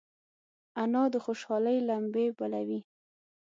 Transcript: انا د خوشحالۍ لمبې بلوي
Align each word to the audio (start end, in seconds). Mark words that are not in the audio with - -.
انا 0.81 1.03
د 1.13 1.15
خوشحالۍ 1.25 1.77
لمبې 1.89 2.25
بلوي 2.37 2.79